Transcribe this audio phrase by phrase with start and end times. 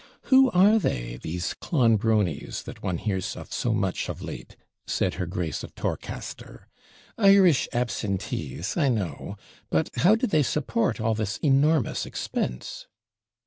[0.33, 1.17] 'Who are they?
[1.21, 4.55] these Clonbronies, that one hears of so much of late'
[4.87, 6.67] said her Grace of Torcaster.
[7.19, 9.37] 'Irish absentees I know.
[9.69, 12.87] But how do they support all this enormous expense?'